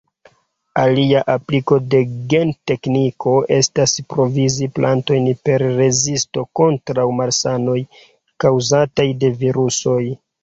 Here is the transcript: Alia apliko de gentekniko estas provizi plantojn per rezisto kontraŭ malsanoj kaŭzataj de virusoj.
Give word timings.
Alia 0.83 1.19
apliko 1.31 1.75
de 1.89 1.99
gentekniko 2.33 3.33
estas 3.57 3.93
provizi 4.13 4.69
plantojn 4.79 5.27
per 5.49 5.65
rezisto 5.81 6.45
kontraŭ 6.61 7.05
malsanoj 7.19 7.79
kaŭzataj 8.45 9.07
de 9.25 9.31
virusoj. 9.45 10.01